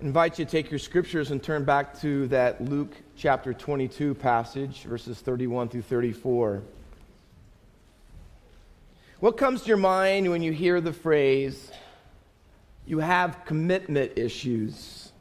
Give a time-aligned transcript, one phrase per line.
[0.00, 4.82] invite you to take your scriptures and turn back to that Luke chapter 22 passage,
[4.82, 6.62] verses 31 through 34.
[9.20, 11.70] What comes to your mind when you hear the phrase,
[12.86, 15.12] you have commitment issues?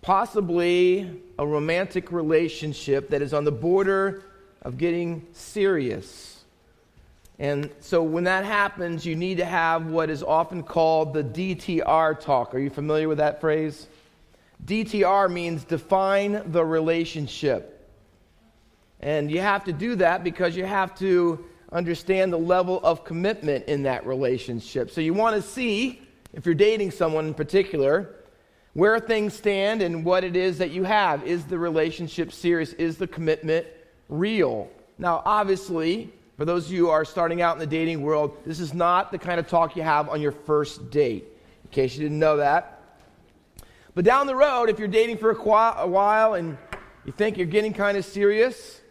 [0.00, 4.22] Possibly a romantic relationship that is on the border
[4.62, 6.35] of getting serious
[7.38, 12.18] and so when that happens, you need to have what is often called the DTR
[12.18, 12.54] talk.
[12.54, 13.86] Are you familiar with that phrase?
[14.64, 17.72] DTR means define the relationship.
[19.00, 23.66] And you have to do that because you have to understand the level of commitment
[23.66, 24.90] in that relationship.
[24.90, 26.00] So you want to see,
[26.32, 28.14] if you're dating someone in particular,
[28.72, 31.26] where things stand and what it is that you have.
[31.26, 32.72] Is the relationship serious?
[32.74, 33.66] Is the commitment
[34.08, 34.70] real?
[34.98, 38.60] Now, obviously, for those of you who are starting out in the dating world, this
[38.60, 41.24] is not the kind of talk you have on your first date,
[41.64, 42.82] in case you didn't know that.
[43.94, 46.58] But down the road, if you're dating for a while and
[47.06, 48.82] you think you're getting kind of serious,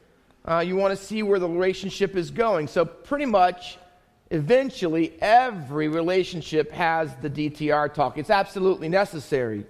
[0.43, 2.67] uh, you want to see where the relationship is going.
[2.67, 3.77] So, pretty much,
[4.31, 8.17] eventually, every relationship has the DTR talk.
[8.17, 9.65] It's absolutely necessary.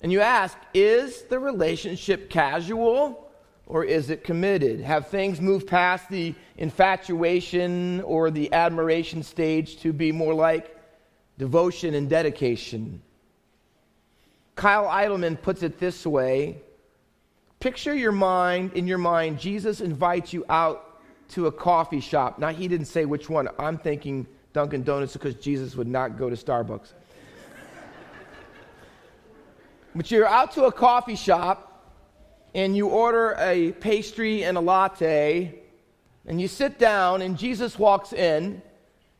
[0.00, 3.29] And you ask, is the relationship casual
[3.70, 4.80] or is it committed?
[4.80, 10.76] Have things moved past the infatuation or the admiration stage to be more like
[11.38, 13.00] devotion and dedication?
[14.56, 16.60] Kyle Idleman puts it this way
[17.60, 22.38] Picture your mind, in your mind, Jesus invites you out to a coffee shop.
[22.38, 23.48] Now, he didn't say which one.
[23.58, 26.88] I'm thinking Dunkin' Donuts because Jesus would not go to Starbucks.
[29.94, 31.69] but you're out to a coffee shop
[32.54, 35.54] and you order a pastry and a latte,
[36.26, 38.62] and you sit down, and Jesus walks in.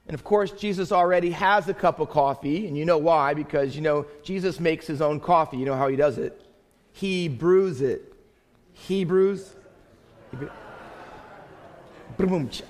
[0.06, 3.76] And of course, Jesus already has a cup of coffee, and you know why, because
[3.76, 5.56] you know Jesus makes his own coffee.
[5.56, 6.44] You know how he does it?
[6.92, 8.12] He brews it.
[8.72, 9.54] He brews?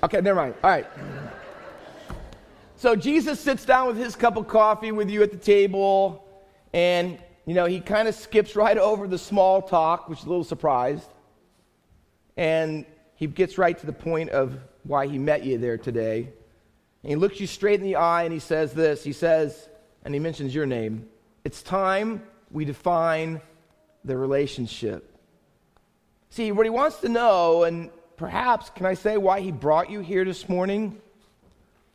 [0.03, 0.53] Okay, never mind.
[0.63, 0.85] All right.
[2.75, 6.23] So Jesus sits down with his cup of coffee with you at the table,
[6.73, 10.29] and you know, he kind of skips right over the small talk, which is a
[10.29, 11.09] little surprised.
[12.37, 12.85] And
[13.15, 16.29] he gets right to the point of why he met you there today.
[17.03, 19.03] And he looks you straight in the eye and he says this.
[19.03, 19.69] He says,
[20.03, 21.07] and he mentions your name
[21.43, 23.41] It's time we define
[24.03, 25.07] the relationship.
[26.29, 29.99] See, what he wants to know, and perhaps, can I say why he brought you
[29.99, 31.01] here this morning?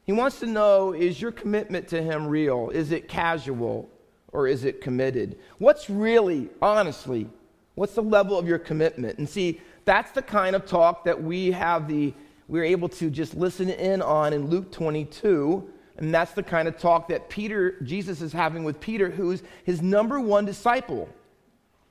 [0.05, 2.71] He wants to know is your commitment to him real?
[2.71, 3.89] Is it casual?
[4.37, 5.39] Or is it committed?
[5.57, 7.27] What's really, honestly,
[7.75, 9.17] what's the level of your commitment?
[9.17, 12.13] And see, that's the kind of talk that we have the,
[12.47, 15.67] we're able to just listen in on in Luke 22.
[15.97, 19.81] And that's the kind of talk that Peter, Jesus is having with Peter, who's his
[19.81, 21.09] number one disciple.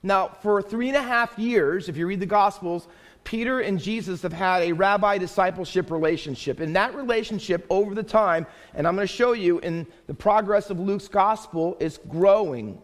[0.03, 2.87] Now, for three and a half years, if you read the Gospels,
[3.25, 6.59] Peter and Jesus have had a rabbi discipleship relationship.
[6.59, 10.69] And that relationship over the time, and I'm going to show you in the progress
[10.69, 12.81] of Luke's gospel, is growing.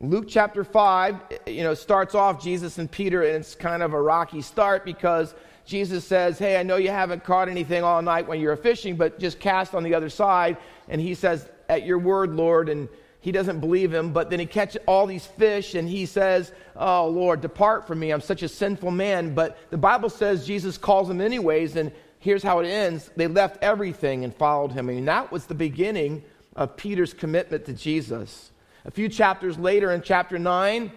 [0.00, 1.16] Luke chapter 5,
[1.46, 5.34] you know, starts off Jesus and Peter, and it's kind of a rocky start because
[5.66, 9.18] Jesus says, Hey, I know you haven't caught anything all night when you're fishing, but
[9.18, 10.56] just cast on the other side.
[10.88, 12.68] And he says, At your word, Lord.
[12.68, 12.88] And
[13.24, 17.08] he doesn't believe him, but then he catches all these fish and he says, Oh
[17.08, 18.10] Lord, depart from me.
[18.10, 19.34] I'm such a sinful man.
[19.34, 23.10] But the Bible says Jesus calls him anyways, and here's how it ends.
[23.16, 24.84] They left everything and followed him.
[24.84, 26.22] Mean, that was the beginning
[26.54, 28.50] of Peter's commitment to Jesus.
[28.84, 30.92] A few chapters later, in chapter 9,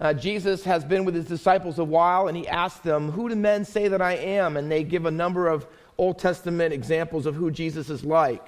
[0.00, 3.36] uh, Jesus has been with his disciples a while and he asks them, Who do
[3.36, 4.56] men say that I am?
[4.56, 5.66] And they give a number of
[5.98, 8.46] Old Testament examples of who Jesus is like.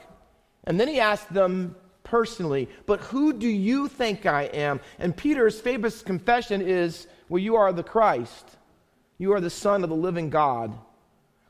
[0.65, 1.77] And then he asks them,
[2.11, 4.81] personally, but who do you think I am?
[4.99, 8.57] And Peter's famous confession is, Well, you are the Christ.
[9.17, 10.77] You are the Son of the living God.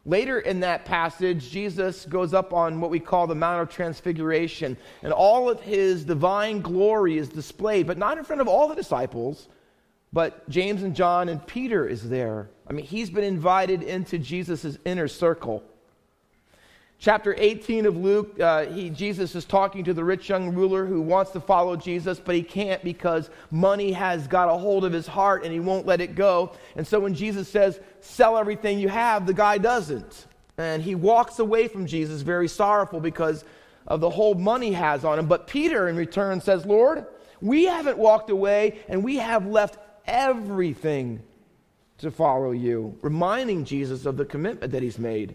[0.05, 4.77] Later in that passage, Jesus goes up on what we call the Mount of Transfiguration,
[5.03, 8.75] and all of his divine glory is displayed, but not in front of all the
[8.75, 9.49] disciples,
[10.13, 12.51] but James and John and Peter is there.
[12.67, 15.63] I mean, he's been invited into Jesus' inner circle.
[17.01, 21.01] Chapter 18 of Luke, uh, he, Jesus is talking to the rich young ruler who
[21.01, 25.07] wants to follow Jesus, but he can't because money has got a hold of his
[25.07, 26.53] heart and he won't let it go.
[26.77, 30.27] And so when Jesus says, Sell everything you have, the guy doesn't.
[30.59, 33.47] And he walks away from Jesus very sorrowful because
[33.87, 35.27] of the hold money has on him.
[35.27, 37.07] But Peter, in return, says, Lord,
[37.41, 41.23] we haven't walked away and we have left everything
[41.97, 45.35] to follow you, reminding Jesus of the commitment that he's made.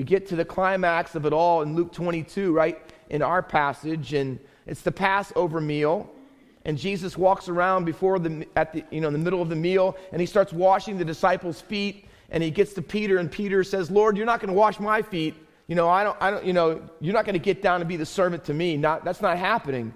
[0.00, 2.80] We get to the climax of it all in Luke 22, right
[3.10, 6.10] in our passage, and It's the Passover meal.
[6.64, 9.56] And Jesus walks around before the, at the, you know, in the middle of the
[9.56, 12.06] meal, and he starts washing the disciples' feet.
[12.30, 15.02] And he gets to Peter, and Peter says, Lord, you're not going to wash my
[15.02, 15.34] feet.
[15.66, 17.88] You know, I don't, I don't, you know, you're not going to get down and
[17.88, 18.78] be the servant to me.
[18.78, 19.92] Not, that's not happening.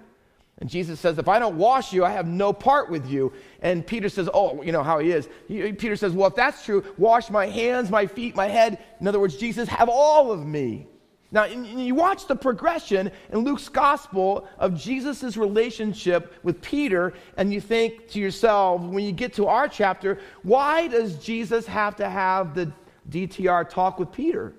[0.59, 3.33] And Jesus says, If I don't wash you, I have no part with you.
[3.61, 5.27] And Peter says, Oh, you know how he is.
[5.47, 8.79] He, Peter says, Well, if that's true, wash my hands, my feet, my head.
[9.01, 10.87] In other words, Jesus, have all of me.
[11.31, 17.59] Now, you watch the progression in Luke's gospel of Jesus' relationship with Peter, and you
[17.59, 22.55] think to yourself, when you get to our chapter, why does Jesus have to have
[22.55, 22.71] the
[23.09, 24.53] DTR talk with Peter?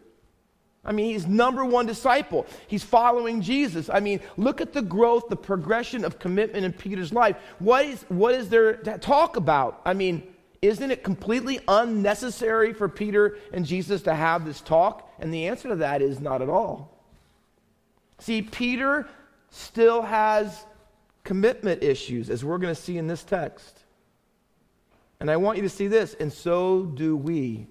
[0.86, 2.46] I mean, he's number one disciple.
[2.68, 3.90] He's following Jesus.
[3.92, 7.36] I mean, look at the growth, the progression of commitment in Peter's life.
[7.58, 9.82] What is, what is there to talk about?
[9.84, 15.12] I mean, isn't it completely unnecessary for Peter and Jesus to have this talk?
[15.18, 16.96] And the answer to that is not at all.
[18.18, 19.08] See, Peter
[19.50, 20.64] still has
[21.24, 23.82] commitment issues, as we're going to see in this text.
[25.18, 27.66] And I want you to see this, and so do we.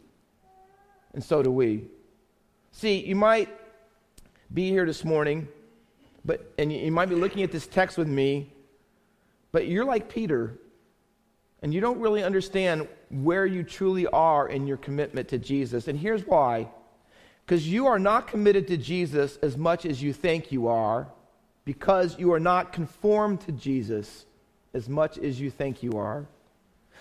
[1.14, 1.86] And so do we.
[2.78, 3.48] See, you might
[4.54, 5.48] be here this morning,
[6.26, 8.52] but and you might be looking at this text with me,
[9.54, 10.60] but you're like Peter,
[11.62, 15.88] and you don't really understand where you truly are in your commitment to Jesus.
[15.88, 16.68] And here's why.
[17.46, 21.08] Because you are not committed to Jesus as much as you think you are,
[21.64, 24.26] because you are not conformed to Jesus
[24.74, 26.28] as much as you think you are.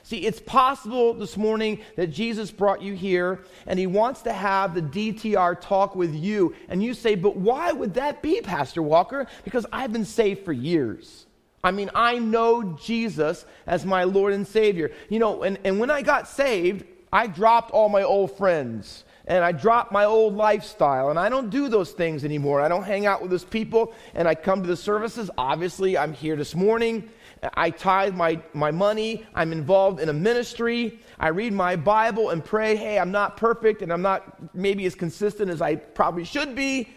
[0.05, 4.75] See, it's possible this morning that Jesus brought you here and he wants to have
[4.75, 6.55] the DTR talk with you.
[6.69, 9.27] And you say, but why would that be, Pastor Walker?
[9.45, 11.25] Because I've been saved for years.
[11.65, 14.93] I mean, I know Jesus as my Lord and Savior.
[15.09, 19.43] You know, and, and when I got saved, I dropped all my old friends and
[19.43, 22.61] I dropped my old lifestyle and I don't do those things anymore.
[22.61, 25.31] I don't hang out with those people and I come to the services.
[25.39, 27.09] Obviously, I'm here this morning
[27.55, 29.27] I tithe my, my money.
[29.35, 31.01] I'm involved in a ministry.
[31.19, 34.95] I read my Bible and pray, hey, I'm not perfect and I'm not maybe as
[34.95, 36.89] consistent as I probably should be,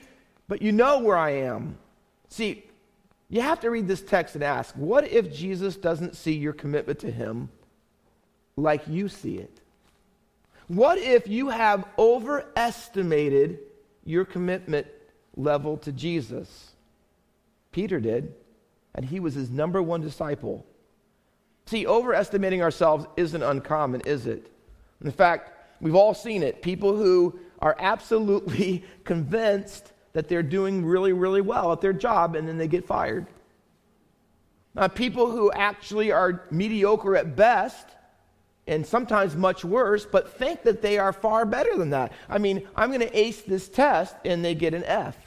[0.47, 1.77] but you know where I am.
[2.29, 2.63] See,
[3.29, 6.99] you have to read this text and ask, what if Jesus doesn't see your commitment
[6.99, 7.49] to him
[8.55, 9.59] like you see it?
[10.67, 13.59] What if you have overestimated
[14.05, 14.87] your commitment
[15.35, 16.71] level to Jesus?
[17.71, 18.33] Peter did
[18.97, 20.65] and he was his number one disciple.
[21.67, 24.51] See, overestimating ourselves isn't uncommon, is it?
[25.03, 26.61] In fact, we've all seen it.
[26.63, 32.47] People who are absolutely convinced that they're doing really, really well at their job and
[32.47, 33.27] then they get fired.
[34.75, 37.89] Uh, people who actually are mediocre at best
[38.65, 42.11] and sometimes much worse, but think that they are far better than that.
[42.27, 45.17] I mean, I'm going to ace this test and they get an F.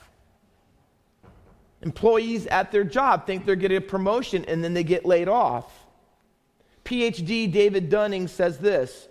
[1.83, 5.87] Employees at their job think they're getting a promotion and then they get laid off.
[6.85, 9.09] PhD David Dunning says this,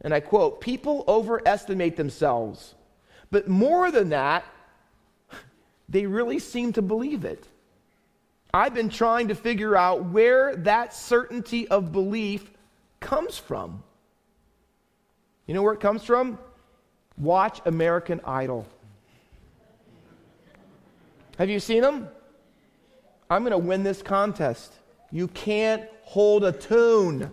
[0.00, 2.74] and I quote People overestimate themselves,
[3.30, 4.44] but more than that,
[5.88, 7.46] they really seem to believe it.
[8.54, 12.50] I've been trying to figure out where that certainty of belief
[13.00, 13.82] comes from.
[15.46, 16.38] You know where it comes from?
[17.16, 18.66] Watch American Idol.
[21.38, 22.08] Have you seen them?
[23.30, 24.72] I'm going to win this contest.
[25.10, 27.30] You can't hold a tune.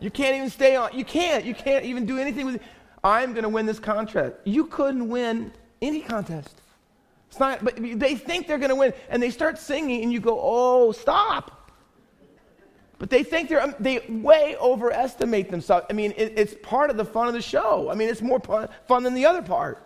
[0.00, 0.90] You can't even stay on.
[0.92, 1.44] You can't.
[1.44, 2.62] You can't even do anything with it.
[3.04, 4.34] I'm going to win this contest.
[4.44, 6.60] You couldn't win any contest.
[7.28, 10.20] It's not, but they think they're going to win, and they start singing, and you
[10.20, 11.70] go, "Oh, stop!"
[12.98, 15.86] But they think they're um, they way overestimate themselves.
[15.88, 17.90] I mean, it, it's part of the fun of the show.
[17.90, 18.40] I mean, it's more
[18.86, 19.82] fun than the other part.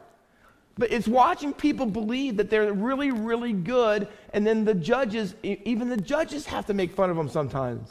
[0.79, 5.89] But it's watching people believe that they're really, really good, and then the judges, even
[5.89, 7.91] the judges have to make fun of them sometimes.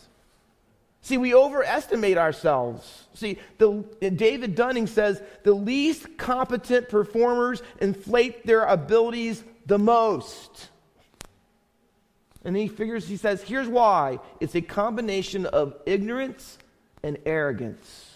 [1.01, 3.05] See, we overestimate ourselves.
[3.13, 10.69] See, the, uh, David Dunning says the least competent performers inflate their abilities the most.
[12.43, 16.57] And he figures, he says, here's why it's a combination of ignorance
[17.03, 18.14] and arrogance.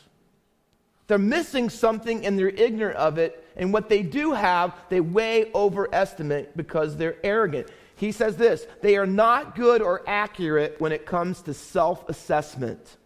[1.09, 3.43] They're missing something and they're ignorant of it.
[3.57, 7.67] And what they do have, they way overestimate because they're arrogant.
[7.95, 12.97] He says this they are not good or accurate when it comes to self assessment.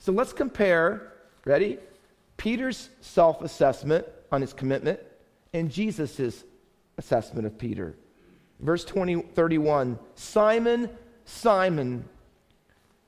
[0.00, 1.12] So let's compare,
[1.44, 1.78] ready?
[2.36, 4.98] Peter's self assessment on his commitment
[5.52, 6.42] and Jesus'
[6.98, 7.94] assessment of Peter.
[8.58, 10.90] Verse 20, 31 Simon,
[11.24, 12.04] Simon,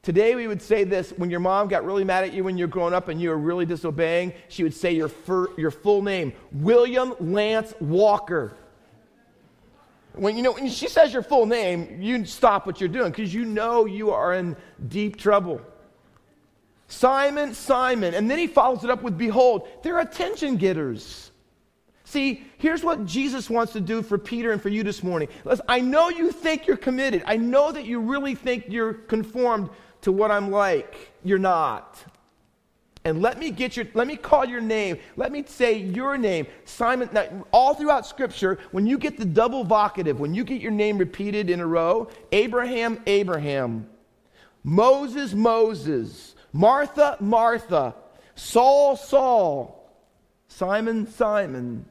[0.07, 2.63] Today, we would say this when your mom got really mad at you when you
[2.67, 6.01] were growing up and you were really disobeying, she would say your, fir- your full
[6.01, 8.57] name William Lance Walker.
[10.13, 13.35] when you know when she says your full name, you stop what you're doing because
[13.35, 14.55] you know you are in
[14.87, 15.61] deep trouble.
[16.87, 18.15] Simon, Simon.
[18.15, 21.33] And then he follows it up with, Behold, they're attention getters.
[22.05, 25.27] See, here's what Jesus wants to do for Peter and for you this morning.
[25.69, 27.25] I know you think you're committed.
[27.27, 29.69] I know that you really think you're conformed
[30.07, 31.13] to what I'm like.
[31.25, 31.99] You're not.
[33.05, 34.99] And let me get your, let me call your name.
[35.17, 36.47] Let me say your name.
[36.65, 40.71] Simon, now, all throughout Scripture, when you get the double vocative, when you get your
[40.71, 43.89] name repeated in a row, Abraham, Abraham,
[44.63, 47.97] Moses, Moses, Martha, Martha,
[48.37, 49.91] Saul, Saul,
[50.47, 51.85] Simon, Simon.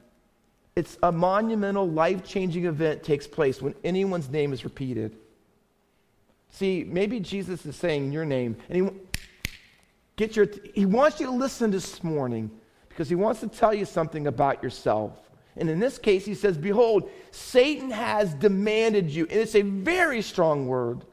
[0.78, 5.18] It's a monumental, life changing event takes place when anyone's name is repeated.
[6.56, 9.52] See, maybe Jesus is saying your name, and he,
[10.16, 12.50] get your, he wants you to listen this morning
[12.88, 15.20] because he wants to tell you something about yourself.
[15.58, 19.28] And in this case, he says, Behold, Satan has demanded you.
[19.30, 21.04] And it's a very strong word.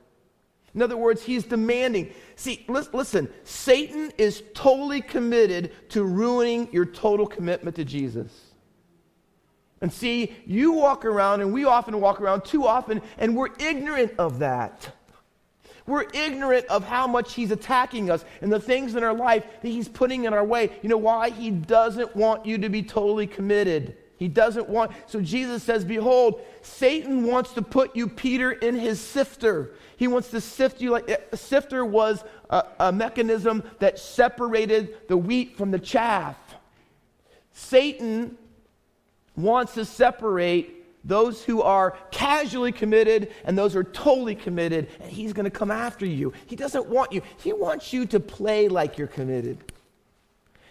[0.77, 2.13] In other words, he's demanding.
[2.37, 8.53] See, listen, Satan is totally committed to ruining your total commitment to Jesus.
[9.81, 14.13] And see, you walk around, and we often walk around too often, and we're ignorant
[14.21, 14.93] of that.
[15.87, 19.69] We're ignorant of how much he's attacking us and the things in our life that
[19.69, 20.71] he's putting in our way.
[20.83, 21.31] You know why?
[21.31, 23.97] He doesn't want you to be totally committed.
[24.17, 24.93] He doesn't want.
[25.07, 29.73] So Jesus says, Behold, Satan wants to put you, Peter, in his sifter.
[29.97, 35.17] He wants to sift you like a sifter was a, a mechanism that separated the
[35.17, 36.37] wheat from the chaff.
[37.53, 38.39] Satan
[39.37, 45.11] wants to separate those who are casually committed and those who are totally committed, and
[45.11, 46.33] he's going to come after you.
[46.47, 49.59] He doesn't want you, he wants you to play like you're committed.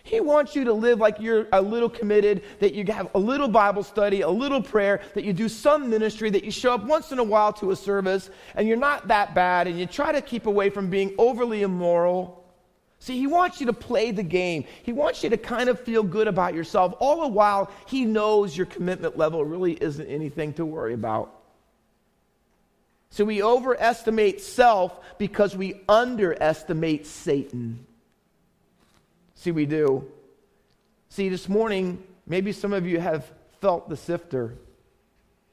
[0.03, 3.47] He wants you to live like you're a little committed, that you have a little
[3.47, 7.11] Bible study, a little prayer, that you do some ministry, that you show up once
[7.11, 10.21] in a while to a service, and you're not that bad, and you try to
[10.21, 12.40] keep away from being overly immoral.
[13.01, 14.65] See, he wants you to play the game.
[14.83, 18.55] He wants you to kind of feel good about yourself, all the while he knows
[18.55, 21.33] your commitment level really isn't anything to worry about.
[23.09, 27.87] So we overestimate self because we underestimate Satan.
[29.33, 30.07] See, we do.
[31.09, 33.25] See, this morning, maybe some of you have
[33.61, 34.53] felt the sifter.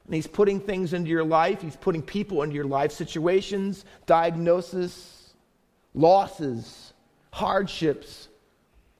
[0.05, 5.33] And he's putting things into your life, he's putting people into your life, situations, diagnosis,
[5.95, 6.93] losses,
[7.31, 8.27] hardships,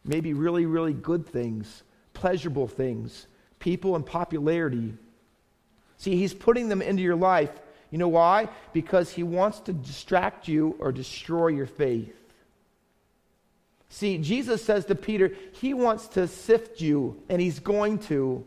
[0.03, 1.83] maybe really, really good things,
[2.13, 3.27] pleasurable things,
[3.59, 4.93] people and popularity.
[5.97, 7.51] See, he's putting them into your life.
[7.91, 8.49] You know why?
[8.73, 12.15] Because he wants to distract you or destroy your faith.
[13.89, 18.45] See, Jesus says to Peter, He wants to sift you, and He's going to.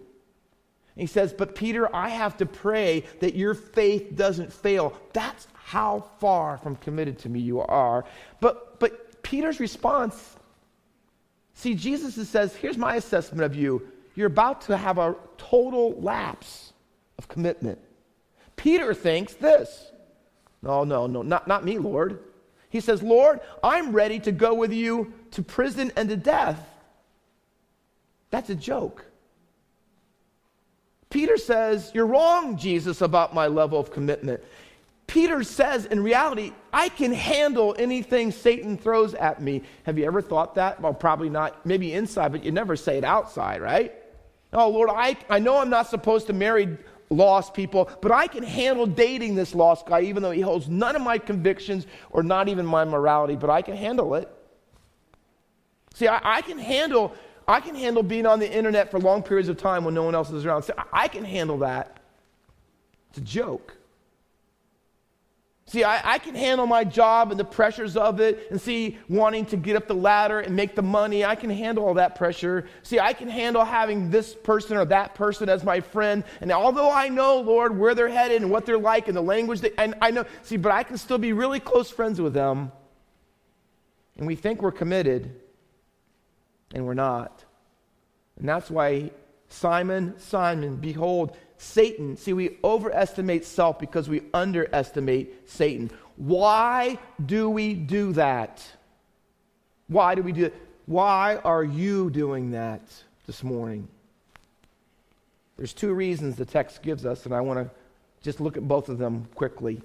[0.96, 4.96] he says, But Peter, I have to pray that your faith doesn't fail.
[5.12, 8.04] That's how far from committed to me you are.
[8.40, 9.01] But, but
[9.32, 10.36] Peter's response
[11.54, 13.88] see, Jesus says, Here's my assessment of you.
[14.14, 16.74] You're about to have a total lapse
[17.16, 17.78] of commitment.
[18.56, 19.90] Peter thinks this.
[20.60, 22.18] No, no, no, not, not me, Lord.
[22.68, 26.62] He says, Lord, I'm ready to go with you to prison and to death.
[28.28, 29.02] That's a joke.
[31.08, 34.42] Peter says, You're wrong, Jesus, about my level of commitment.
[35.12, 39.62] Peter says, in reality, I can handle anything Satan throws at me.
[39.82, 40.80] Have you ever thought that?
[40.80, 43.92] Well, probably not, maybe inside, but you never say it outside, right?
[44.54, 46.78] Oh, Lord, I, I know I'm not supposed to marry
[47.10, 50.96] lost people, but I can handle dating this lost guy, even though he holds none
[50.96, 54.30] of my convictions or not even my morality, but I can handle it.
[55.92, 57.12] See, I, I can handle
[57.46, 60.14] I can handle being on the internet for long periods of time when no one
[60.14, 60.70] else is around.
[60.78, 62.00] I, I can handle that.
[63.10, 63.76] It's a joke.
[65.72, 69.46] See, I, I, can handle my job and the pressures of it, and see, wanting
[69.46, 71.24] to get up the ladder and make the money.
[71.24, 72.66] I can handle all that pressure.
[72.82, 76.24] See, I can handle having this person or that person as my friend.
[76.42, 79.62] And although I know, Lord, where they're headed and what they're like and the language,
[79.62, 82.70] that, and I know, see, but I can still be really close friends with them.
[84.18, 85.40] And we think we're committed,
[86.74, 87.46] and we're not.
[88.38, 89.10] And that's why
[89.52, 95.90] Simon, Simon, behold, Satan, see, we overestimate self because we underestimate Satan.
[96.16, 98.66] Why do we do that?
[99.88, 100.54] Why do we do it?
[100.86, 102.80] Why are you doing that
[103.26, 103.86] this morning?
[105.58, 107.70] There's two reasons the text gives us, and I want to
[108.22, 109.82] just look at both of them quickly.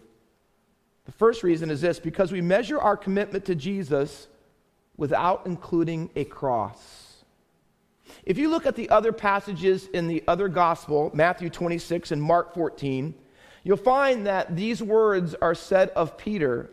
[1.05, 4.27] The first reason is this because we measure our commitment to Jesus
[4.95, 7.06] without including a cross.
[8.25, 12.53] If you look at the other passages in the other gospel, Matthew 26 and Mark
[12.53, 13.13] 14,
[13.63, 16.69] you'll find that these words are said of Peter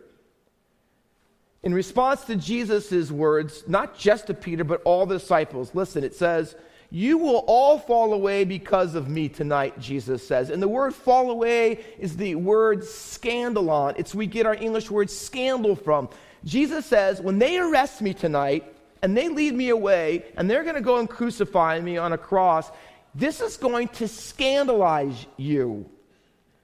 [1.65, 5.73] in response to Jesus' words, not just to Peter, but all the disciples.
[5.73, 6.55] Listen, it says,
[6.91, 10.51] You will all fall away because of me tonight, Jesus says.
[10.51, 13.95] And the word fall away is the word scandalon.
[13.97, 16.07] It's we get our English word scandal from.
[16.43, 18.71] Jesus says, When they arrest me tonight
[19.05, 22.17] and they lead me away and they're going to go and crucify me on a
[22.17, 22.71] cross,
[23.13, 25.87] this is going to scandalize you.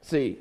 [0.01, 0.39] See,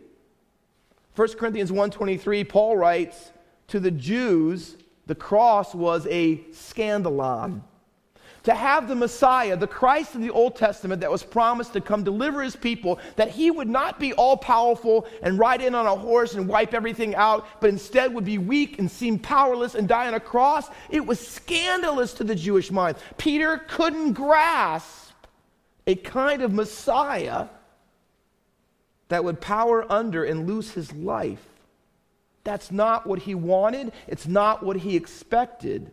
[1.15, 3.33] 1 Corinthians 1.23, Paul writes,
[3.69, 4.79] to the Jews,
[5.09, 7.61] the cross was a scandalon.
[8.45, 12.03] To have the Messiah, the Christ of the Old Testament that was promised to come
[12.03, 15.95] deliver his people, that he would not be all powerful and ride in on a
[15.95, 20.09] horse and wipe everything out, but instead would be weak and seem powerless and die
[20.09, 22.97] on a cross, it was scandalous to the Jewish mind.
[23.19, 25.13] Peter couldn't grasp
[25.87, 27.49] a kind of Messiah
[29.09, 31.45] that would power under and lose his life.
[32.45, 35.91] That's not what he wanted, it's not what he expected.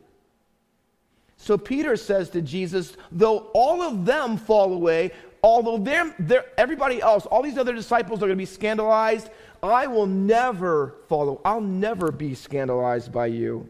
[1.38, 5.12] So Peter says to Jesus, though all of them fall away,
[5.44, 9.30] although they're, they're, everybody else, all these other disciples are going to be scandalized,
[9.62, 11.40] I will never follow.
[11.46, 13.70] I'll never be scandalized by you.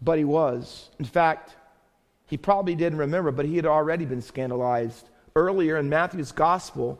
[0.00, 0.90] But he was.
[0.98, 1.56] In fact,
[2.26, 5.08] he probably didn't remember, but he had already been scandalized.
[5.34, 6.98] Earlier in Matthew's gospel,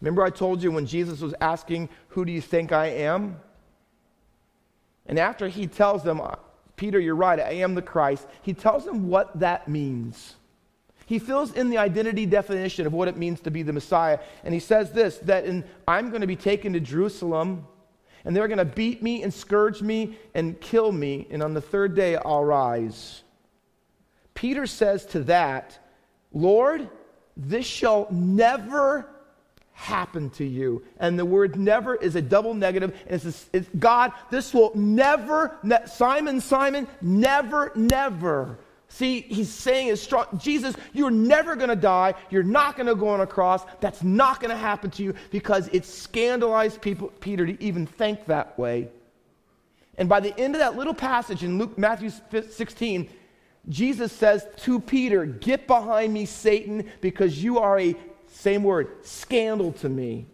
[0.00, 3.40] Remember, I told you when Jesus was asking, Who do you think I am?
[5.06, 6.20] And after he tells them,
[6.78, 10.36] Peter, you're right, I am the Christ, he tells him what that means.
[11.04, 14.18] He fills in the identity definition of what it means to be the Messiah.
[14.44, 17.66] And he says this that in, I'm going to be taken to Jerusalem,
[18.24, 21.60] and they're going to beat me and scourge me and kill me, and on the
[21.60, 23.22] third day I'll rise.
[24.34, 25.78] Peter says to that,
[26.32, 26.88] Lord,
[27.36, 29.08] this shall never
[29.78, 30.82] happen to you.
[30.98, 32.96] And the word never is a double negative.
[33.06, 38.58] And it's, it's God, this will never, ne- Simon, Simon, never, never.
[38.88, 40.26] See, he's saying is strong.
[40.36, 42.14] Jesus, you're never going to die.
[42.28, 43.62] You're not going to go on a cross.
[43.80, 48.26] That's not going to happen to you because it scandalized people, Peter to even think
[48.26, 48.88] that way.
[49.96, 52.10] And by the end of that little passage in Luke, Matthew
[52.50, 53.08] 16,
[53.68, 57.94] Jesus says to Peter, Get behind me, Satan, because you are a
[58.30, 60.26] same word, scandal to me.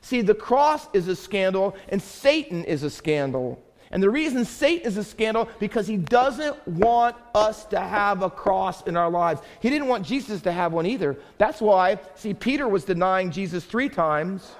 [0.00, 3.62] See, the cross is a scandal and Satan is a scandal.
[3.90, 8.28] And the reason Satan is a scandal because he doesn't want us to have a
[8.28, 9.40] cross in our lives.
[9.60, 11.16] He didn't want Jesus to have one either.
[11.38, 14.50] That's why, see, Peter was denying Jesus three times.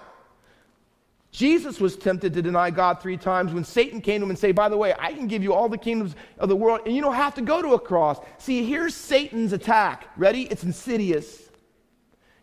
[1.31, 4.51] Jesus was tempted to deny God three times when Satan came to him and say,
[4.51, 7.03] "By the way, I can give you all the kingdoms of the world and you
[7.03, 10.09] don't have to go to a cross." See, here's Satan's attack.
[10.17, 10.45] Ready?
[10.45, 11.48] It's insidious.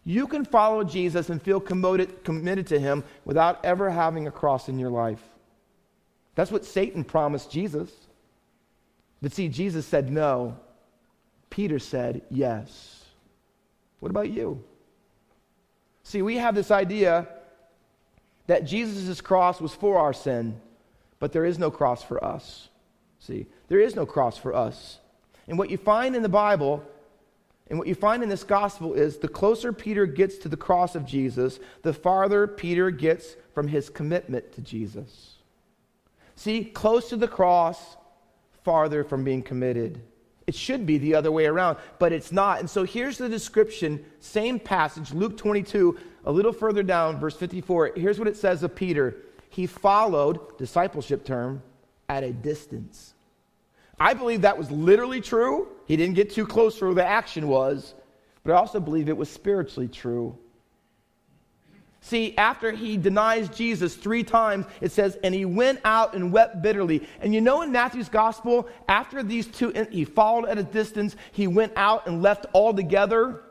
[0.05, 4.69] You can follow Jesus and feel committed, committed to him without ever having a cross
[4.69, 5.21] in your life.
[6.35, 7.91] That's what Satan promised Jesus.
[9.21, 10.57] But see, Jesus said no.
[11.49, 13.03] Peter said yes.
[13.99, 14.63] What about you?
[16.03, 17.27] See, we have this idea
[18.45, 20.61] that Jesus' cross was for our sin,
[21.17, 22.69] but there is no cross for us.
[23.19, 24.99] See, there is no cross for us.
[25.47, 26.83] And what you find in the Bible
[27.67, 30.95] and what you find in this gospel is the closer Peter gets to the cross
[30.95, 35.35] of Jesus, the farther Peter gets from his commitment to Jesus.
[36.35, 37.97] See, close to the cross,
[38.63, 40.01] farther from being committed.
[40.45, 42.59] It should be the other way around, but it's not.
[42.59, 47.93] And so here's the description, same passage, Luke 22, a little further down, verse 54.
[47.95, 49.15] Here's what it says of Peter
[49.49, 51.63] He followed, discipleship term,
[52.07, 53.14] at a distance.
[53.99, 55.67] I believe that was literally true.
[55.85, 57.93] He didn't get too close to where the action was,
[58.43, 60.37] but I also believe it was spiritually true.
[62.01, 66.61] See, after he denies Jesus three times, it says, and he went out and wept
[66.61, 67.07] bitterly.
[67.19, 71.47] And you know, in Matthew's gospel, after these two, he followed at a distance, he
[71.47, 73.41] went out and left altogether.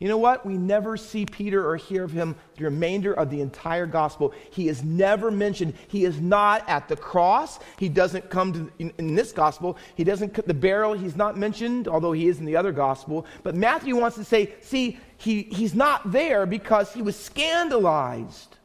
[0.00, 0.44] You know what?
[0.44, 4.34] We never see Peter or hear of him the remainder of the entire gospel.
[4.50, 5.74] He is never mentioned.
[5.86, 7.60] He is not at the cross.
[7.78, 11.36] He doesn't come to, in, in, this gospel, he doesn't, cut the barrel, he's not
[11.36, 13.24] mentioned, although he is in the other gospel.
[13.44, 18.56] But Matthew wants to say, see, he, he's not there because he was scandalized.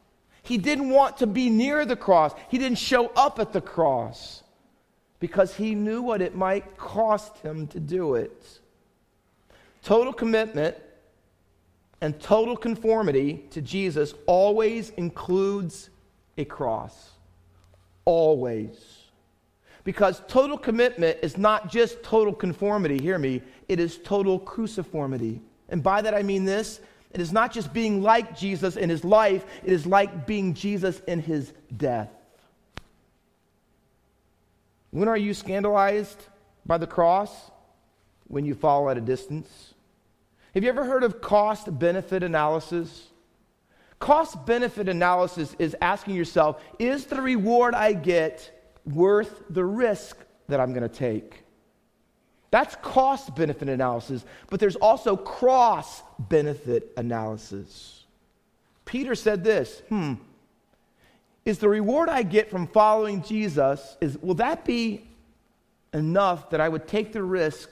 [0.42, 2.32] He didn't want to be near the cross.
[2.48, 4.42] He didn't show up at the cross
[5.20, 8.58] because he knew what it might cost him to do it.
[9.82, 10.76] Total commitment
[12.00, 15.90] and total conformity to Jesus always includes
[16.38, 17.10] a cross.
[18.04, 18.76] Always.
[19.84, 25.40] Because total commitment is not just total conformity, hear me, it is total cruciformity.
[25.68, 26.80] And by that I mean this
[27.12, 31.00] It is not just being like Jesus in his life, it is like being Jesus
[31.08, 32.10] in his death.
[34.92, 36.18] When are you scandalized
[36.64, 37.50] by the cross?
[38.28, 39.69] When you follow at a distance.
[40.54, 43.08] Have you ever heard of cost benefit analysis?
[43.98, 50.16] Cost benefit analysis is asking yourself is the reward I get worth the risk
[50.48, 51.44] that I'm going to take?
[52.50, 58.04] That's cost benefit analysis, but there's also cross benefit analysis.
[58.84, 60.14] Peter said this, hmm,
[61.44, 65.06] is the reward I get from following Jesus is will that be
[65.94, 67.70] enough that I would take the risk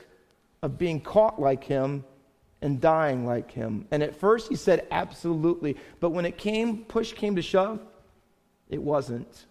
[0.62, 2.04] of being caught like him
[2.60, 3.86] and dying like him?
[3.90, 7.80] And at first he said absolutely, but when it came push came to shove,
[8.68, 9.46] it wasn't.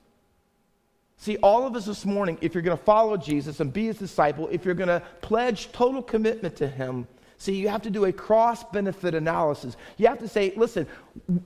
[1.18, 3.98] See, all of us this morning, if you're going to follow Jesus and be his
[3.98, 8.06] disciple, if you're going to pledge total commitment to him, see, you have to do
[8.06, 9.76] a cross benefit analysis.
[9.98, 10.86] You have to say, listen,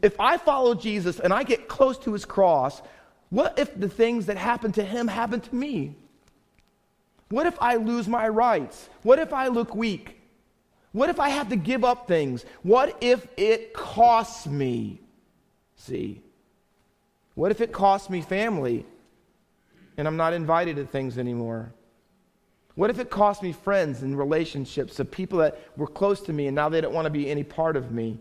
[0.02, 2.82] if I follow Jesus and I get close to his cross,
[3.30, 5.96] what if the things that happen to him happen to me?
[7.30, 8.90] What if I lose my rights?
[9.04, 10.21] What if I look weak?
[10.92, 12.46] What if I have to give up things?
[12.64, 15.02] What if it costs me?
[15.76, 16.22] See,
[17.34, 18.86] what if it costs me family?
[20.02, 21.74] and I'm not invited to things anymore?
[22.76, 26.48] What if it costs me friends and relationships of people that were close to me
[26.48, 28.18] and now they don't want to be any part of me?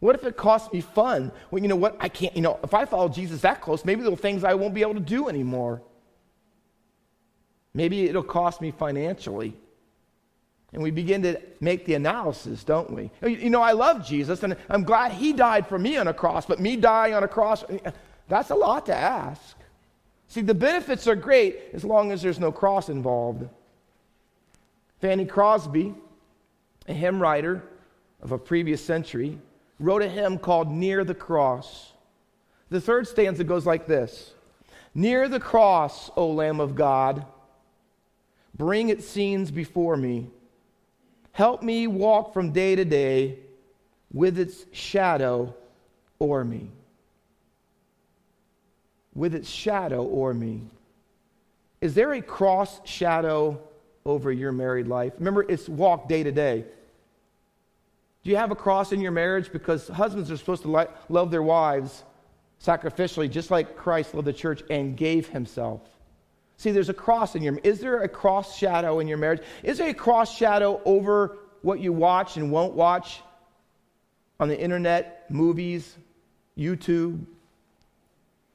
[0.00, 1.32] What if it costs me fun?
[1.50, 1.96] Well, you know what?
[2.00, 4.54] I can't, you know, if I follow Jesus that close, maybe there are things I
[4.54, 5.82] won't be able to do anymore.
[7.74, 9.56] Maybe it'll cost me financially.
[10.72, 13.10] And we begin to make the analysis, don't we?
[13.26, 16.44] You know, I love Jesus and I'm glad he died for me on a cross,
[16.44, 17.64] but me dying on a cross,
[18.28, 19.56] that's a lot to ask.
[20.28, 23.48] See, the benefits are great as long as there's no cross involved.
[25.00, 25.94] Fanny Crosby,
[26.86, 27.62] a hymn writer
[28.20, 29.38] of a previous century,
[29.80, 31.92] wrote a hymn called Near the Cross.
[32.68, 34.34] The third stanza goes like this
[34.94, 37.24] Near the cross, O Lamb of God,
[38.54, 40.28] bring its scenes before me.
[41.38, 43.38] Help me walk from day to day
[44.12, 45.54] with its shadow
[46.20, 46.68] o'er me
[49.14, 50.62] with its shadow o'er me.
[51.80, 53.60] Is there a cross shadow
[54.04, 55.12] over your married life?
[55.18, 56.64] Remember, it's walk day to day.
[58.24, 59.52] Do you have a cross in your marriage?
[59.52, 62.02] Because husbands are supposed to love their wives
[62.60, 65.82] sacrificially, just like Christ loved the church and gave himself.
[66.58, 69.40] See, there's a cross in your Is there a cross shadow in your marriage?
[69.62, 73.22] Is there a cross shadow over what you watch and won't watch
[74.38, 75.96] on the internet, movies,
[76.56, 77.24] YouTube,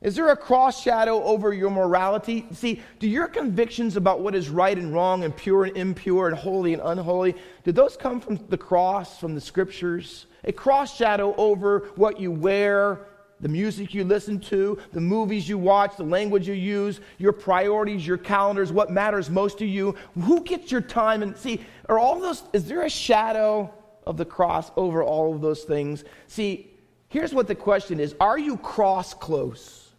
[0.04, 2.46] is there a cross shadow over your morality?
[2.52, 6.36] See, do your convictions about what is right and wrong and pure and impure and
[6.36, 10.26] holy and unholy, do those come from the cross, from the scriptures?
[10.44, 13.00] A cross shadow over what you wear,
[13.44, 18.08] the music you listen to, the movies you watch, the language you use, your priorities,
[18.08, 22.22] your calendars, what matters most to you, who gets your time and see, are all
[22.22, 23.72] those is there a shadow
[24.08, 26.06] of the cross over all of those things?
[26.28, 26.72] See,
[27.10, 29.90] here's what the question is, are you cross close?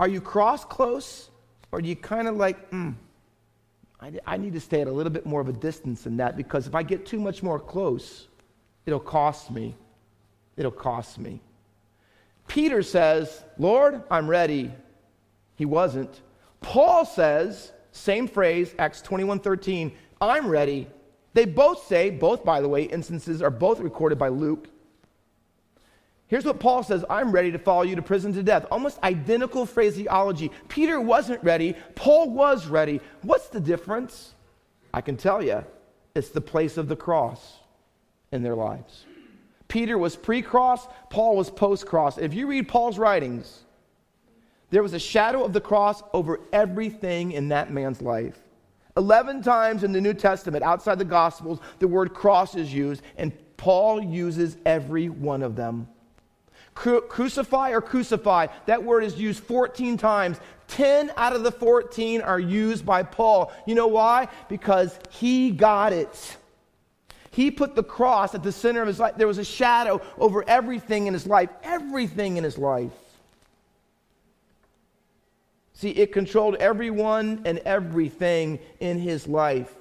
[0.00, 1.30] Are you cross close?
[1.70, 2.92] Or do you kind of like, mm,
[4.00, 6.36] I, I need to stay at a little bit more of a distance than that
[6.36, 8.26] because if I get too much more close,
[8.84, 9.76] it'll cost me.
[10.56, 11.40] It'll cost me.
[12.48, 14.72] Peter says, Lord, I'm ready.
[15.56, 16.20] He wasn't.
[16.60, 20.88] Paul says, same phrase, Acts 21 13, I'm ready.
[21.34, 24.68] They both say, both, by the way, instances are both recorded by Luke.
[26.26, 28.64] Here's what Paul says I'm ready to follow you to prison to death.
[28.70, 30.50] Almost identical phraseology.
[30.68, 33.02] Peter wasn't ready, Paul was ready.
[33.20, 34.34] What's the difference?
[34.94, 35.64] I can tell you
[36.14, 37.58] it's the place of the cross
[38.30, 39.04] in their lives.
[39.72, 42.18] Peter was pre cross, Paul was post cross.
[42.18, 43.60] If you read Paul's writings,
[44.68, 48.38] there was a shadow of the cross over everything in that man's life.
[48.98, 53.32] 11 times in the New Testament, outside the Gospels, the word cross is used, and
[53.56, 55.88] Paul uses every one of them.
[56.74, 60.38] Cru- crucify or crucify, that word is used 14 times.
[60.68, 63.50] 10 out of the 14 are used by Paul.
[63.66, 64.28] You know why?
[64.50, 66.36] Because he got it.
[67.32, 69.14] He put the cross at the center of his life.
[69.16, 72.92] There was a shadow over everything in his life, everything in his life.
[75.72, 79.72] See, it controlled everyone and everything in his life.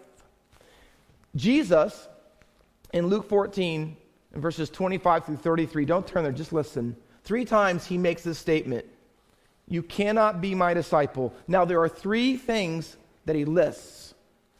[1.36, 2.08] Jesus,
[2.94, 3.98] in Luke 14,
[4.34, 5.84] in verses 25 through 33.
[5.84, 6.96] Don't turn there, just listen.
[7.26, 8.86] Three times he makes this statement
[9.68, 11.34] You cannot be my disciple.
[11.50, 14.01] Now, there are three things that he lists.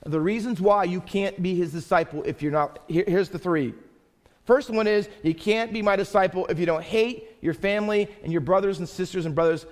[0.06, 2.80] The reasons why you can't be his disciple if you're not.
[2.88, 3.74] Here, here's the three
[4.46, 8.32] First one is you can't be my disciple if you don't hate your family and
[8.32, 9.66] your brothers and sisters and brothers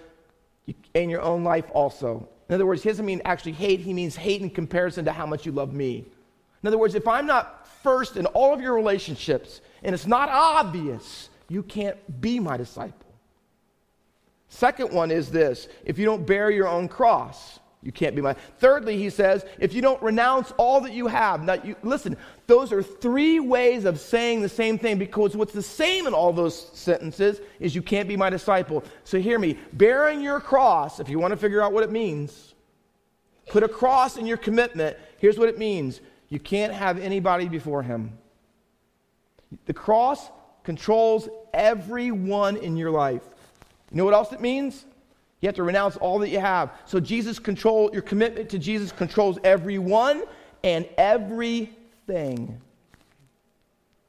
[0.93, 2.27] and your own life also.
[2.47, 5.25] In other words, he doesn't mean actually hate, he means hate in comparison to how
[5.25, 6.05] much you love me.
[6.61, 10.29] In other words, if I'm not first in all of your relationships and it's not
[10.29, 13.07] obvious, you can't be my disciple.
[14.49, 18.33] Second one is this if you don't bear your own cross, you can't be my.
[18.57, 21.43] Thirdly, he says, if you don't renounce all that you have.
[21.43, 25.61] Now, you, listen, those are three ways of saying the same thing because what's the
[25.61, 28.83] same in all those sentences is you can't be my disciple.
[29.05, 29.57] So hear me.
[29.71, 32.53] Bearing your cross, if you want to figure out what it means,
[33.47, 34.97] put a cross in your commitment.
[35.17, 38.17] Here's what it means you can't have anybody before him.
[39.65, 40.29] The cross
[40.63, 43.23] controls everyone in your life.
[43.89, 44.85] You know what else it means?
[45.41, 46.71] You have to renounce all that you have.
[46.86, 50.23] So Jesus control your commitment to Jesus controls everyone
[50.63, 52.60] and everything.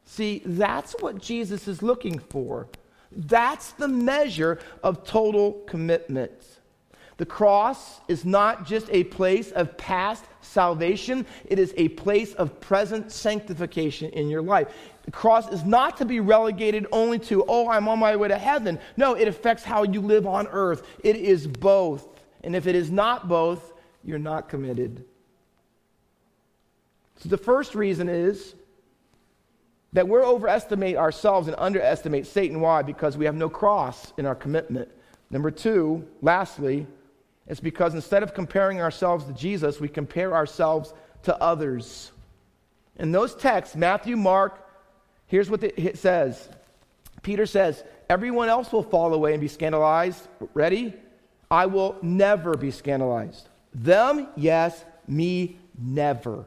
[0.04, 2.66] See, that's what Jesus is looking for.
[3.12, 6.32] That's the measure of total commitment.
[7.16, 12.60] The cross is not just a place of past salvation, it is a place of
[12.60, 14.68] present sanctification in your life.
[15.04, 18.38] The cross is not to be relegated only to, oh, I'm on my way to
[18.38, 18.78] heaven.
[18.96, 20.86] No, it affects how you live on earth.
[21.02, 22.08] It is both.
[22.42, 23.72] And if it is not both,
[24.04, 25.04] you're not committed.
[27.16, 28.54] So the first reason is
[29.92, 32.60] that we overestimate ourselves and underestimate Satan.
[32.60, 32.82] Why?
[32.82, 34.88] Because we have no cross in our commitment.
[35.30, 36.86] Number two, lastly,
[37.50, 42.12] it's because instead of comparing ourselves to Jesus, we compare ourselves to others.
[42.98, 44.66] In those texts, Matthew, Mark,
[45.30, 46.48] Here's what it says
[47.22, 50.26] Peter says, Everyone else will fall away and be scandalized.
[50.52, 50.92] Ready?
[51.48, 53.48] I will never be scandalized.
[53.72, 56.44] Them, yes, me, never.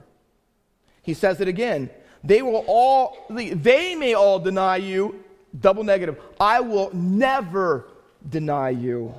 [1.01, 1.89] He says it again.
[2.25, 5.23] They will all, they may all deny you,
[5.57, 6.19] double negative.
[6.39, 7.87] I will never
[8.29, 9.13] deny you.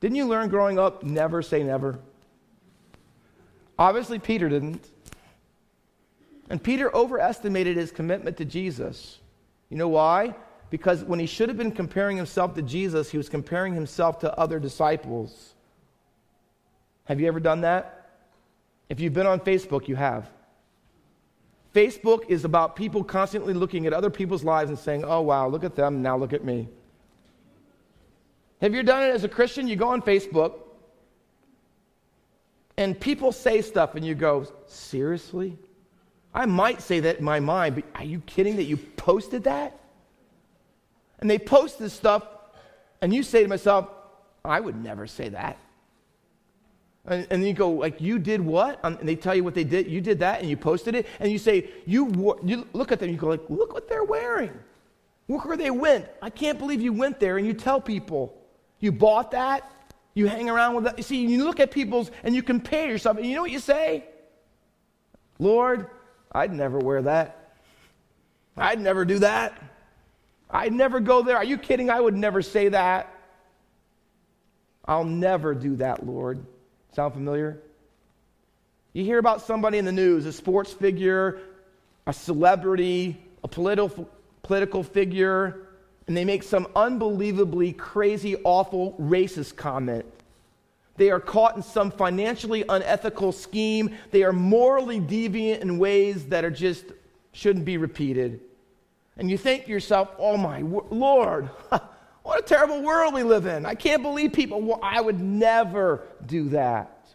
[0.00, 1.98] Didn't you learn growing up, never say never?
[3.78, 4.88] Obviously, Peter didn't.
[6.48, 9.18] And Peter overestimated his commitment to Jesus.
[9.68, 10.34] You know why?
[10.70, 14.38] Because when he should have been comparing himself to Jesus, he was comparing himself to
[14.38, 15.54] other disciples.
[17.04, 18.10] Have you ever done that?
[18.88, 20.28] If you've been on Facebook, you have.
[21.74, 25.62] Facebook is about people constantly looking at other people's lives and saying, oh, wow, look
[25.62, 26.68] at them, now look at me.
[28.60, 29.68] Have you done it as a Christian?
[29.68, 30.54] You go on Facebook
[32.76, 35.58] and people say stuff and you go, seriously?
[36.32, 39.78] I might say that in my mind, but are you kidding that you posted that?
[41.18, 42.22] And they post this stuff,
[43.02, 43.88] and you say to myself,
[44.42, 45.58] I would never say that.
[47.04, 48.80] And, and you go, like, you did what?
[48.84, 49.86] And they tell you what they did.
[49.88, 53.10] You did that, and you posted it, and you say, you, you look at them,
[53.10, 54.52] you go, like, look what they're wearing.
[55.28, 56.06] Look where they went.
[56.22, 58.39] I can't believe you went there, and you tell people,
[58.80, 59.70] you bought that,
[60.14, 60.98] you hang around with that.
[60.98, 63.60] You see, you look at people's, and you compare yourself, and you know what you
[63.60, 64.04] say?
[65.38, 65.88] Lord,
[66.32, 67.54] I'd never wear that.
[68.56, 69.60] I'd never do that.
[70.50, 71.36] I'd never go there.
[71.36, 71.90] Are you kidding?
[71.90, 73.14] I would never say that.
[74.84, 76.44] I'll never do that, Lord.
[76.92, 77.60] Sound familiar?
[78.92, 81.40] You hear about somebody in the news, a sports figure,
[82.06, 84.08] a celebrity, a political,
[84.42, 85.68] political figure,
[86.10, 90.04] and they make some unbelievably crazy, awful, racist comment.
[90.96, 93.96] They are caught in some financially unethical scheme.
[94.10, 96.86] They are morally deviant in ways that are just
[97.30, 98.40] shouldn't be repeated.
[99.18, 101.44] And you think to yourself, oh my Lord,
[102.24, 103.64] what a terrible world we live in.
[103.64, 107.06] I can't believe people, well, I would never do that.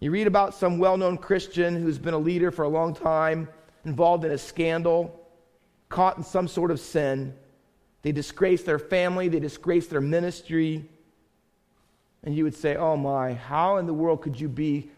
[0.00, 3.46] You read about some well known Christian who's been a leader for a long time,
[3.84, 5.20] involved in a scandal,
[5.94, 7.32] caught in some sort of sin.
[8.02, 10.88] They disgrace their family, they disgrace their ministry
[12.24, 14.90] and you would say, Oh my, how in the world could you be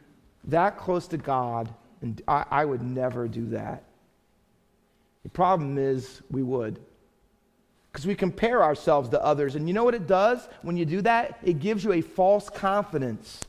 [0.45, 1.69] that close to God?
[2.01, 3.83] And I, I would never do that.
[5.25, 6.79] The problem is, we would.
[7.91, 9.57] Because we compare ourselves to others.
[9.57, 11.39] And you know what it does when you do that?
[11.43, 13.41] It gives you a false confidence.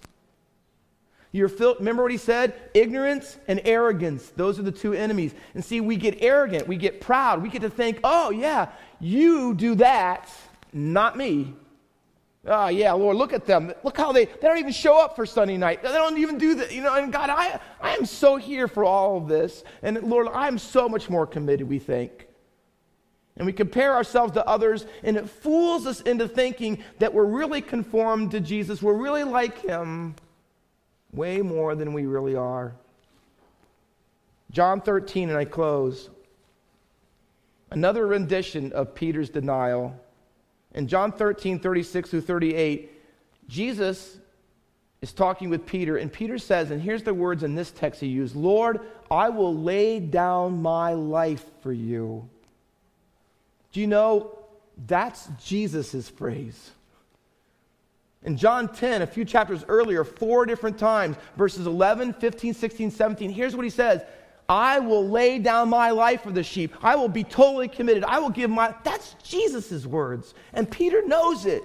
[1.38, 2.56] You're filled, remember what he said?
[2.74, 4.32] Ignorance and arrogance.
[4.36, 5.36] Those are the two enemies.
[5.54, 8.70] And see, we get arrogant, we get proud, we get to think, oh, yeah,
[9.00, 10.30] you do that,
[10.74, 11.54] not me.
[12.44, 13.72] Oh, yeah, Lord, look at them.
[13.84, 15.84] Look how they, they don't even show up for Sunday night.
[15.84, 16.72] They don't even do that.
[16.72, 19.64] You know, and God, I, I am so here for all of this.
[19.84, 22.28] And Lord, I'm so much more committed, we think.
[23.36, 27.62] And we compare ourselves to others, and it fools us into thinking that we're really
[27.62, 28.82] conformed to Jesus.
[28.82, 30.16] We're really like Him
[31.18, 32.74] way more than we really are.
[34.52, 36.10] John 13, and I close.
[37.70, 40.00] Another rendition of Peter's denial.
[40.74, 42.92] In John 13, 36 through 38,
[43.50, 44.18] Jesus
[45.02, 48.08] is talking with Peter, and Peter says, and here's the words in this text he
[48.08, 48.80] used Lord,
[49.12, 52.28] I will lay down my life for you.
[53.72, 54.38] Do you know
[54.88, 56.72] that's Jesus' phrase?
[58.28, 63.30] In John 10, a few chapters earlier, four different times, verses 11, 15, 16, 17,
[63.32, 64.02] here's what he says
[64.50, 66.76] I will lay down my life for the sheep.
[66.84, 68.04] I will be totally committed.
[68.04, 68.76] I will give my.
[68.84, 70.34] That's Jesus' words.
[70.52, 71.64] And Peter knows it.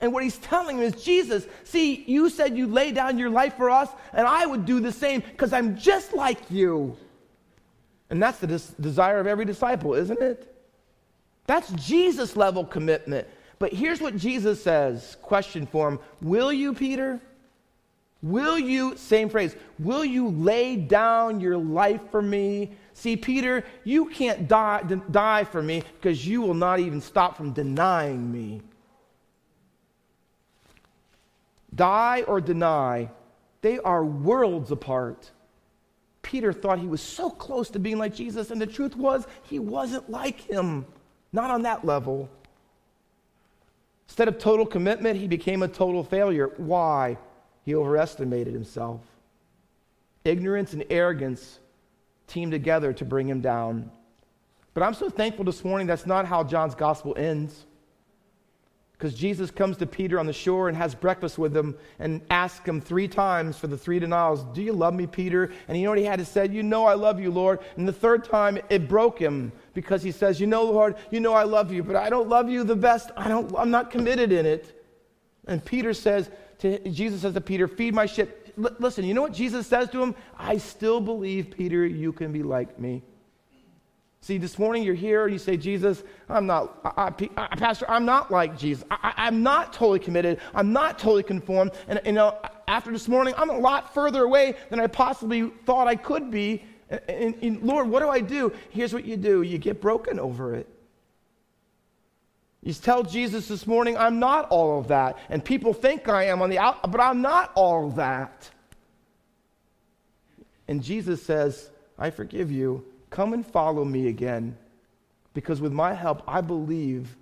[0.00, 3.56] And what he's telling him is, Jesus, see, you said you lay down your life
[3.56, 6.96] for us, and I would do the same because I'm just like you.
[8.08, 10.52] And that's the des- desire of every disciple, isn't it?
[11.46, 13.28] That's Jesus level commitment.
[13.60, 17.20] But here's what Jesus says question for him Will you, Peter?
[18.22, 22.72] Will you, same phrase, will you lay down your life for me?
[22.92, 27.52] See, Peter, you can't die, die for me because you will not even stop from
[27.52, 28.60] denying me.
[31.74, 33.08] Die or deny,
[33.62, 35.30] they are worlds apart.
[36.20, 39.58] Peter thought he was so close to being like Jesus, and the truth was, he
[39.58, 40.84] wasn't like him.
[41.32, 42.28] Not on that level.
[44.10, 46.48] Instead of total commitment, he became a total failure.
[46.56, 47.16] Why?
[47.64, 49.02] He overestimated himself.
[50.24, 51.60] Ignorance and arrogance
[52.26, 53.88] teamed together to bring him down.
[54.74, 57.66] But I'm so thankful this morning that's not how John's gospel ends
[59.00, 62.68] because Jesus comes to Peter on the shore and has breakfast with him and asks
[62.68, 65.50] him three times for the three denials, Do you love me, Peter?
[65.68, 66.46] And you know what he had to say?
[66.48, 67.60] You know I love you, Lord.
[67.78, 71.32] And the third time it broke him because he says, You know, Lord, you know
[71.32, 73.10] I love you, but I don't love you the best.
[73.16, 74.84] I don't, I'm not committed in it.
[75.46, 78.28] And Peter says, to, Jesus says to Peter, Feed my sheep.
[78.62, 80.14] L- listen, you know what Jesus says to him?
[80.36, 83.02] I still believe, Peter, you can be like me.
[84.22, 88.30] See, this morning you're here you say, Jesus, I'm not, I, I, Pastor, I'm not
[88.30, 88.84] like Jesus.
[88.90, 90.40] I, am not totally committed.
[90.54, 91.72] I'm not totally conformed.
[91.88, 95.88] And, you know, after this morning, I'm a lot further away than I possibly thought
[95.88, 96.62] I could be.
[96.90, 98.52] And, and, and Lord, what do I do?
[98.68, 100.68] Here's what you do you get broken over it.
[102.62, 105.16] You tell Jesus this morning, I'm not all of that.
[105.30, 108.50] And people think I am on the out, but I'm not all that.
[110.68, 114.56] And Jesus says, I forgive you Come and follow me again,
[115.34, 117.16] because with my help, I believe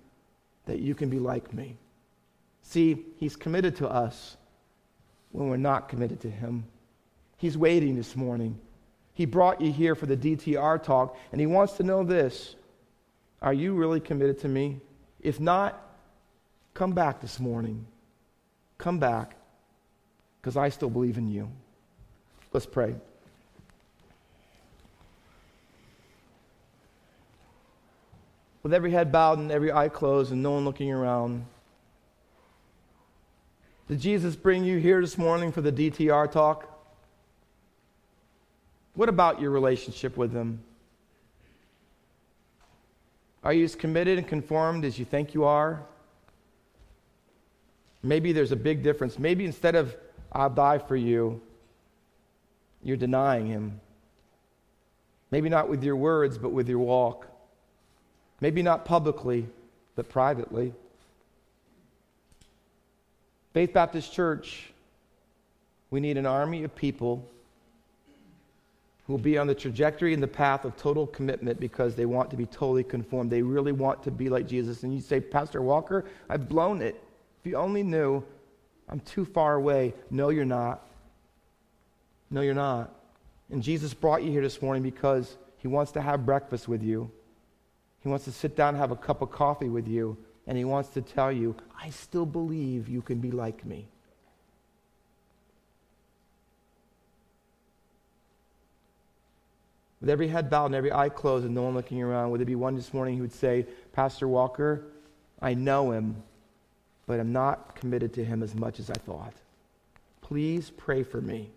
[0.65, 1.77] that you can be like me.
[2.61, 4.37] See, he's committed to us
[5.31, 6.65] when we're not committed to him.
[7.37, 8.59] He's waiting this morning.
[9.13, 12.55] He brought you here for the DTR talk, and he wants to know this
[13.41, 14.81] Are you really committed to me?
[15.21, 15.81] If not,
[16.73, 17.85] come back this morning.
[18.77, 19.35] Come back,
[20.39, 21.49] because I still believe in you.
[22.53, 22.95] Let's pray.
[28.63, 31.45] With every head bowed and every eye closed and no one looking around.
[33.87, 36.65] Did Jesus bring you here this morning for the DTR talk?
[38.93, 40.59] What about your relationship with Him?
[43.43, 45.81] Are you as committed and conformed as you think you are?
[48.03, 49.17] Maybe there's a big difference.
[49.17, 49.95] Maybe instead of,
[50.31, 51.41] I'll die for you,
[52.83, 53.79] you're denying Him.
[55.31, 57.27] Maybe not with your words, but with your walk.
[58.41, 59.47] Maybe not publicly,
[59.95, 60.73] but privately.
[63.53, 64.71] Faith Baptist Church,
[65.89, 67.27] we need an army of people
[69.05, 72.29] who will be on the trajectory and the path of total commitment because they want
[72.29, 73.31] to be totally conformed.
[73.31, 74.83] They really want to be like Jesus.
[74.83, 77.01] And you say, Pastor Walker, I've blown it.
[77.41, 78.23] If you only knew,
[78.87, 79.95] I'm too far away.
[80.11, 80.87] No, you're not.
[82.29, 82.93] No, you're not.
[83.49, 87.09] And Jesus brought you here this morning because he wants to have breakfast with you.
[88.01, 90.63] He wants to sit down and have a cup of coffee with you, and he
[90.63, 93.87] wants to tell you, I still believe you can be like me.
[100.01, 102.45] With every head bowed and every eye closed and no one looking around, would there
[102.45, 104.85] be one this morning who would say, Pastor Walker,
[105.41, 106.23] I know him,
[107.05, 109.33] but I'm not committed to him as much as I thought.
[110.21, 111.49] Please pray for me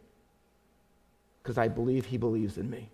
[1.43, 2.89] because I believe he believes in me.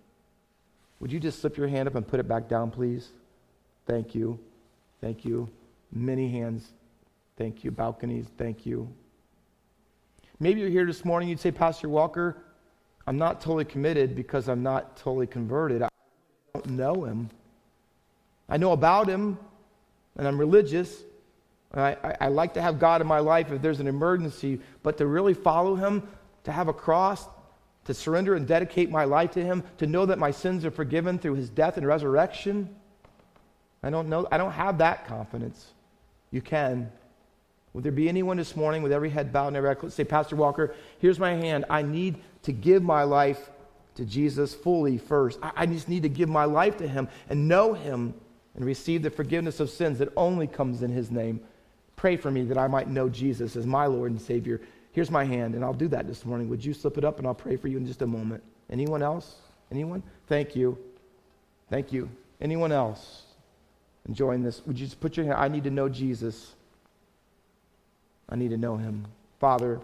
[1.01, 3.09] Would you just slip your hand up and put it back down, please?
[3.89, 4.39] Thank you.
[5.01, 5.49] Thank you.
[5.91, 6.69] Many hands.
[7.37, 7.71] Thank you.
[7.71, 8.27] Balconies.
[8.37, 8.89] Thank you.
[10.39, 12.37] Maybe you're here this morning, you'd say, Pastor Walker,
[13.07, 15.83] I'm not totally committed because I'm not totally converted.
[15.83, 15.89] I
[16.55, 17.31] don't know him.
[18.49, 19.39] I know about him,
[20.17, 21.03] and I'm religious.
[21.75, 24.97] I, I, I, like to have God in my life if there's an emergency, but
[24.99, 26.07] to really follow him,
[26.45, 27.27] to have a cross,
[27.87, 31.19] to surrender and dedicate my life to Him, to know that my sins are forgiven
[31.19, 32.75] through His death and resurrection?
[33.83, 34.27] I don't know.
[34.31, 35.73] I don't have that confidence.
[36.31, 36.91] You can.
[37.75, 40.37] Would there be anyone this morning with every head bowed and every eye say, Pastor
[40.37, 41.65] Walker, here's my hand.
[41.71, 43.51] I need to give my life
[43.95, 45.39] to Jesus fully first.
[45.43, 48.15] I, I just need to give my life to Him and know Him
[48.57, 51.41] and receive the forgiveness of sins that only comes in His name.
[51.95, 54.61] Pray for me that I might know Jesus as my Lord and Savior.
[54.93, 56.49] Here's my hand, and I'll do that this morning.
[56.49, 58.43] Would you slip it up and I'll pray for you in just a moment?
[58.71, 59.37] Anyone else?
[59.71, 60.03] Anyone?
[60.27, 60.79] Thank you.
[61.71, 62.09] Thank you.
[62.41, 63.28] Anyone else
[64.09, 64.63] enjoying this?
[64.67, 65.39] Would you just put your hand?
[65.39, 66.55] I need to know Jesus.
[68.29, 69.07] I need to know him.
[69.39, 69.81] Father,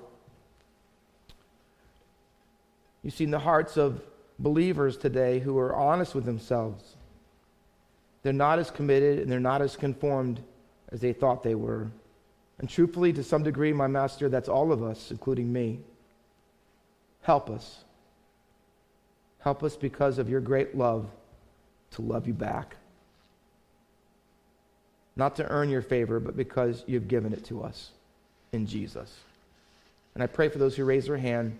[3.03, 4.03] you see in the hearts of
[4.39, 6.97] believers today who are honest with themselves.
[8.23, 10.41] They're not as committed and they're not as conformed
[10.91, 11.91] as they thought they were.
[12.59, 15.81] And truthfully, to some degree, my master, that's all of us, including me.
[17.23, 17.85] Help us.
[19.41, 21.07] Help us because of your great love
[21.93, 22.77] to love you back.
[25.17, 27.91] Not to earn your favor, but because you've given it to us
[28.53, 29.13] in Jesus.
[30.15, 31.59] And I pray for those who raise their hand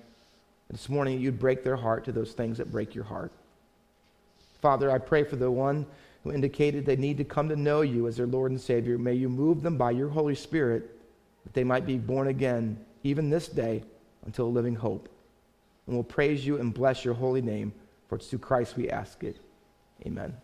[0.71, 3.31] this morning, you'd break their heart to those things that break your heart.
[4.61, 5.87] Father, I pray for the one
[6.23, 8.97] who indicated they need to come to know you as their Lord and Savior.
[8.97, 10.91] May you move them by your Holy Spirit
[11.45, 13.83] that they might be born again, even this day,
[14.25, 15.09] until a living hope.
[15.87, 17.73] And we'll praise you and bless your holy name,
[18.09, 19.37] for it's through Christ we ask it.
[20.07, 20.35] Amen.